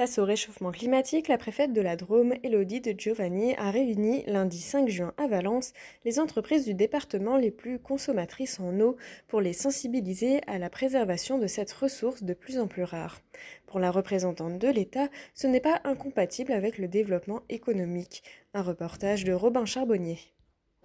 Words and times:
Face 0.00 0.18
au 0.18 0.24
réchauffement 0.24 0.70
climatique, 0.70 1.26
la 1.26 1.38
préfète 1.38 1.72
de 1.72 1.80
la 1.80 1.96
Drôme, 1.96 2.34
Elodie 2.44 2.80
de 2.80 2.94
Giovanni, 2.96 3.56
a 3.56 3.72
réuni 3.72 4.22
lundi 4.28 4.60
5 4.60 4.88
juin 4.88 5.12
à 5.16 5.26
Valence 5.26 5.72
les 6.04 6.20
entreprises 6.20 6.64
du 6.64 6.72
département 6.72 7.36
les 7.36 7.50
plus 7.50 7.80
consommatrices 7.80 8.60
en 8.60 8.78
eau 8.78 8.96
pour 9.26 9.40
les 9.40 9.52
sensibiliser 9.52 10.40
à 10.46 10.58
la 10.58 10.70
préservation 10.70 11.36
de 11.36 11.48
cette 11.48 11.72
ressource 11.72 12.22
de 12.22 12.32
plus 12.32 12.60
en 12.60 12.68
plus 12.68 12.84
rare. 12.84 13.22
Pour 13.66 13.80
la 13.80 13.90
représentante 13.90 14.60
de 14.60 14.68
l'État, 14.68 15.08
ce 15.34 15.48
n'est 15.48 15.58
pas 15.58 15.80
incompatible 15.82 16.52
avec 16.52 16.78
le 16.78 16.86
développement 16.86 17.42
économique. 17.48 18.22
Un 18.54 18.62
reportage 18.62 19.24
de 19.24 19.32
Robin 19.32 19.64
Charbonnier. 19.64 20.20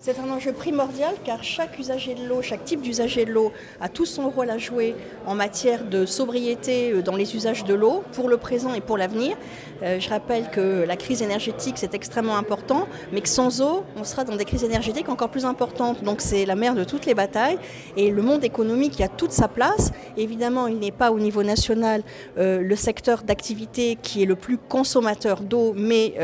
C'est 0.06 0.20
un 0.20 0.30
enjeu 0.30 0.52
primordial 0.52 1.14
car 1.24 1.46
chaque 1.46 1.80
usager 1.80 2.14
de 2.14 2.28
l'eau, 2.28 2.42
chaque 2.42 2.66
type 2.66 2.82
d'usager 2.82 3.24
de 3.24 3.32
l'eau 3.32 3.54
a 3.80 3.88
tout 3.88 4.06
son 4.06 4.30
rôle 4.30 4.50
à 4.50 4.58
jouer 4.58 4.98
en 5.26 5.34
matière 5.34 5.86
de 5.86 6.06
sobriété 6.06 6.92
euh, 6.92 7.02
dans 7.02 7.16
les 7.16 7.38
usages 7.38 7.64
de 7.64 7.74
l'eau 7.74 8.04
pour 8.12 8.28
le 8.28 8.36
présent 8.36 8.74
et 8.74 8.82
pour 8.82 8.98
l'avenir. 8.98 9.38
Euh, 9.82 10.02
je 10.02 10.10
rappelle 10.10 10.50
que 10.50 10.84
la 10.86 10.98
crise 10.98 11.22
énergétique 11.22 11.76
c'est 11.78 11.94
extrêmement 11.94 12.36
important, 12.36 12.86
mais 13.14 13.22
que 13.22 13.30
sans 13.30 13.62
eau, 13.62 13.86
on 13.96 14.04
sera 14.04 14.26
dans 14.26 14.36
des 14.36 14.44
crises 14.44 14.66
énergétiques 14.66 15.08
encore 15.08 15.30
plus 15.30 15.46
importantes. 15.46 16.04
Donc 16.04 16.20
c'est 16.20 16.46
la 16.46 16.56
mère 16.56 16.76
de 16.76 16.84
toutes 16.84 17.06
les 17.06 17.14
batailles 17.14 17.58
et 17.96 18.12
le 18.12 18.22
monde 18.22 18.44
économique 18.44 19.00
a 19.00 19.08
toute 19.08 19.32
sa 19.32 19.48
place. 19.48 19.94
Évidemment, 20.18 20.68
il 20.68 20.80
n'est 20.80 20.92
pas 20.92 21.14
au 21.14 21.20
niveau 21.20 21.44
national 21.44 22.04
euh, 22.38 22.60
le 22.60 22.76
secteur 22.76 23.24
d'activité 23.24 23.98
qui 24.02 24.24
est 24.24 24.26
le 24.26 24.36
plus 24.36 24.58
consommateur 24.58 25.40
d'eau, 25.40 25.72
mais 25.78 26.16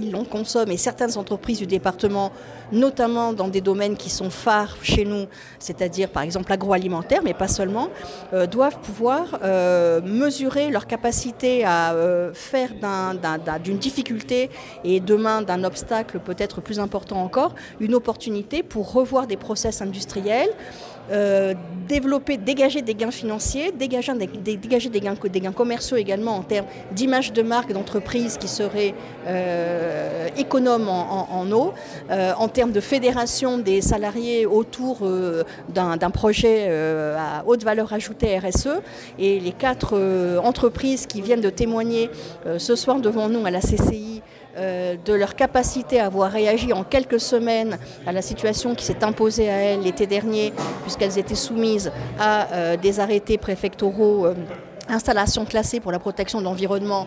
il 0.00 0.14
en 0.14 0.24
consomme 0.24 0.70
et 0.70 0.76
certaines 0.76 1.18
entreprises 1.18 1.58
du 1.58 1.66
département 1.66 2.30
notamment 2.72 2.99
dans 3.08 3.48
des 3.48 3.60
domaines 3.60 3.96
qui 3.96 4.10
sont 4.10 4.30
phares 4.30 4.76
chez 4.82 5.04
nous, 5.04 5.26
c'est-à-dire 5.58 6.10
par 6.10 6.22
exemple 6.22 6.50
l'agroalimentaire, 6.50 7.22
mais 7.24 7.34
pas 7.34 7.48
seulement, 7.48 7.88
euh, 8.34 8.46
doivent 8.46 8.78
pouvoir 8.80 9.38
euh, 9.42 10.00
mesurer 10.02 10.70
leur 10.70 10.86
capacité 10.86 11.64
à 11.64 11.94
euh, 11.94 12.32
faire 12.34 12.70
d'une 13.64 13.78
difficulté 13.78 14.50
et 14.84 15.00
demain 15.00 15.42
d'un 15.42 15.64
obstacle 15.64 16.18
peut-être 16.18 16.60
plus 16.60 16.78
important 16.78 17.22
encore, 17.22 17.54
une 17.80 17.94
opportunité 17.94 18.62
pour 18.62 18.92
revoir 18.92 19.26
des 19.26 19.36
process 19.36 19.80
industriels. 19.80 20.50
Développer, 21.88 22.36
dégager 22.36 22.82
des 22.82 22.94
gains 22.94 23.10
financiers, 23.10 23.72
dégager 23.72 24.12
des, 24.14 25.40
gains, 25.40 25.52
commerciaux 25.52 25.96
également 25.96 26.36
en 26.36 26.42
termes 26.42 26.66
d'image 26.92 27.32
de 27.32 27.42
marque 27.42 27.72
d'entreprise 27.72 28.36
qui 28.36 28.46
serait 28.46 28.94
euh, 29.26 30.28
économe 30.36 30.88
en, 30.88 31.50
eau, 31.50 31.74
en 32.10 32.48
termes 32.48 32.70
de 32.70 32.79
fédération 32.80 33.58
des 33.58 33.80
salariés 33.80 34.46
autour 34.46 34.98
d'un 35.68 36.10
projet 36.10 36.68
à 37.16 37.42
haute 37.46 37.64
valeur 37.64 37.92
ajoutée 37.92 38.38
RSE. 38.38 38.80
Et 39.18 39.40
les 39.40 39.52
quatre 39.52 39.98
entreprises 40.42 41.06
qui 41.06 41.20
viennent 41.20 41.40
de 41.40 41.50
témoigner 41.50 42.10
ce 42.58 42.76
soir 42.76 43.00
devant 43.00 43.28
nous 43.28 43.44
à 43.46 43.50
la 43.50 43.60
CCI 43.60 44.22
euh, 44.56 44.96
de 45.04 45.12
leur 45.12 45.36
capacité 45.36 46.00
à 46.00 46.06
avoir 46.06 46.32
réagi 46.32 46.72
en 46.72 46.82
quelques 46.82 47.20
semaines 47.20 47.78
à 48.04 48.10
la 48.10 48.20
situation 48.20 48.74
qui 48.74 48.84
s'est 48.84 49.04
imposée 49.04 49.48
à 49.48 49.54
elles 49.54 49.80
l'été 49.80 50.08
dernier, 50.08 50.52
puisqu'elles 50.82 51.18
étaient 51.18 51.36
soumises 51.36 51.92
à 52.18 52.52
euh, 52.52 52.76
des 52.76 52.98
arrêtés 52.98 53.38
préfectoraux, 53.38 54.26
euh, 54.26 54.34
installations 54.88 55.44
classées 55.44 55.78
pour 55.78 55.92
la 55.92 56.00
protection 56.00 56.40
de 56.40 56.44
l'environnement 56.46 57.06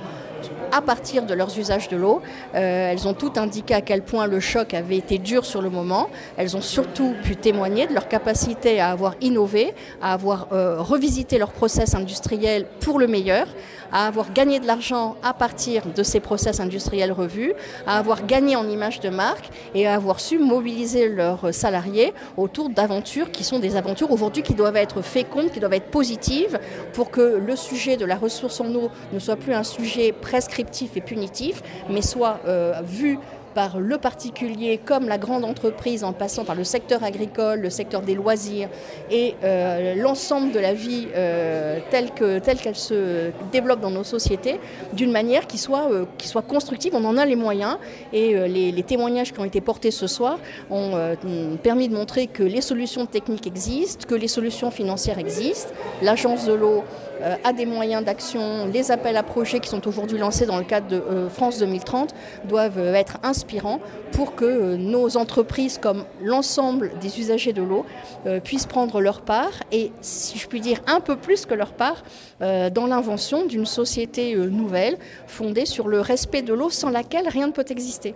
à 0.73 0.81
partir 0.81 1.23
de 1.23 1.33
leurs 1.35 1.57
usages 1.59 1.87
de 1.87 1.97
l'eau. 1.97 2.21
elles 2.53 3.07
ont 3.07 3.13
toutes 3.13 3.37
indiqué 3.37 3.75
à 3.75 3.81
quel 3.81 4.01
point 4.01 4.25
le 4.25 4.39
choc 4.39 4.73
avait 4.73 4.97
été 4.97 5.19
dur 5.19 5.45
sur 5.45 5.61
le 5.61 5.69
moment. 5.69 6.09
Elles 6.35 6.57
ont 6.57 6.61
surtout 6.61 7.13
pu 7.23 7.35
témoigner 7.35 7.85
de 7.85 7.93
leur 7.93 8.07
capacité 8.07 8.79
à 8.79 8.89
avoir 8.89 9.13
innové, 9.21 9.75
à 10.01 10.13
avoir 10.13 10.47
revisité 10.49 11.37
leurs 11.37 11.51
process 11.51 11.93
industriels 11.93 12.65
pour 12.79 12.97
le 12.97 13.07
meilleur, 13.07 13.47
à 13.91 14.07
avoir 14.07 14.33
gagné 14.33 14.59
de 14.59 14.65
l'argent 14.65 15.15
à 15.21 15.33
partir 15.33 15.83
de 15.95 16.01
ces 16.01 16.19
process 16.19 16.59
industriels 16.59 17.11
revus, 17.11 17.53
à 17.85 17.99
avoir 17.99 18.25
gagné 18.25 18.55
en 18.55 18.67
image 18.67 18.99
de 18.99 19.09
marque 19.09 19.49
et 19.75 19.85
à 19.85 19.93
avoir 19.93 20.19
su 20.19 20.39
mobiliser 20.39 21.07
leurs 21.07 21.53
salariés 21.53 22.13
autour 22.35 22.69
d'aventures 22.69 23.31
qui 23.31 23.43
sont 23.43 23.59
des 23.59 23.75
aventures 23.75 24.11
aujourd'hui 24.11 24.41
qui 24.41 24.55
doivent 24.55 24.77
être 24.77 25.03
fécondes, 25.03 25.51
qui 25.51 25.59
doivent 25.59 25.73
être 25.73 25.91
positives 25.91 26.59
pour 26.93 27.11
que 27.11 27.21
le 27.21 27.55
sujet 27.55 27.95
de 27.95 28.05
la 28.05 28.15
ressource 28.15 28.59
en 28.59 28.73
eau 28.73 28.89
ne 29.13 29.19
soit 29.19 29.35
plus 29.35 29.53
un 29.53 29.63
sujet 29.63 30.11
prescriptif 30.11 30.62
et 30.95 31.01
punitif, 31.01 31.61
mais 31.89 32.01
soit 32.01 32.39
euh, 32.47 32.73
vu 32.83 33.19
par 33.53 33.79
le 33.79 33.99
particulier 33.99 34.79
comme 34.83 35.07
la 35.07 35.19
grande 35.19 35.45
entreprise 35.45 36.03
en 36.03 36.11
passant 36.11 36.43
par 36.43 36.55
le 36.55 36.63
secteur 36.63 37.03
agricole, 37.03 37.59
le 37.59 37.69
secteur 37.69 38.01
des 38.01 38.15
loisirs 38.15 38.67
et 39.11 39.35
euh, 39.43 39.93
l'ensemble 39.93 40.51
de 40.51 40.59
la 40.59 40.73
vie 40.73 41.07
euh, 41.15 41.77
telle 41.91 42.09
qu'elle 42.11 42.75
se 42.75 43.29
développe 43.51 43.79
dans 43.79 43.91
nos 43.91 44.03
sociétés 44.03 44.59
d'une 44.93 45.11
manière 45.11 45.45
qui 45.45 45.59
soit, 45.59 45.87
constructive. 46.47 46.93
On 46.95 47.05
en 47.05 47.15
a 47.15 47.25
les 47.25 47.35
moyens 47.35 47.77
et 48.11 48.33
les, 48.49 48.71
les, 48.71 48.83
témoignages 48.83 49.31
qui 49.31 49.39
ont 49.39 49.45
été 49.45 49.61
portés 49.61 49.91
ce 49.91 50.07
soir 50.07 50.39
ont 50.71 50.97
permis 51.61 51.89
de 51.89 51.93
montrer 51.93 52.25
que 52.25 52.41
les 52.41 52.61
solutions 52.61 53.05
techniques 53.05 53.45
existent, 53.45 54.07
que 54.07 54.15
les 54.15 54.27
solutions 54.27 54.71
financières 54.71 55.19
existent. 55.19 55.71
L'agence 56.01 56.47
de 56.47 56.53
l'eau 56.53 56.83
a 57.43 57.53
des 57.53 57.65
moyens 57.65 58.03
d'action. 58.03 58.67
Les 58.67 58.91
appels 58.91 59.17
à 59.17 59.23
projets 59.23 59.59
qui 59.59 59.69
sont 59.69 59.87
aujourd'hui 59.87 60.17
lancés 60.17 60.45
dans 60.45 60.57
le 60.57 60.63
cadre 60.63 60.87
de 60.87 61.29
France 61.29 61.59
2030 61.59 62.13
doivent 62.45 62.79
être 62.79 63.17
inspirés 63.23 63.53
pour 64.11 64.35
que 64.35 64.45
euh, 64.45 64.77
nos 64.77 65.17
entreprises, 65.17 65.77
comme 65.77 66.05
l'ensemble 66.21 66.91
des 66.99 67.19
usagers 67.19 67.53
de 67.53 67.61
l'eau, 67.61 67.85
euh, 68.25 68.39
puissent 68.39 68.65
prendre 68.65 69.01
leur 69.01 69.21
part 69.21 69.63
et, 69.71 69.91
si 70.01 70.37
je 70.37 70.47
puis 70.47 70.61
dire, 70.61 70.79
un 70.87 70.99
peu 70.99 71.15
plus 71.15 71.45
que 71.45 71.53
leur 71.53 71.73
part 71.73 72.03
euh, 72.41 72.69
dans 72.69 72.85
l'invention 72.85 73.45
d'une 73.45 73.65
société 73.65 74.35
nouvelle 74.35 74.97
fondée 75.27 75.65
sur 75.65 75.87
le 75.87 75.99
respect 75.99 76.41
de 76.41 76.53
l'eau 76.53 76.69
sans 76.69 76.89
laquelle 76.89 77.27
rien 77.27 77.47
ne 77.47 77.51
peut 77.51 77.65
exister. 77.69 78.15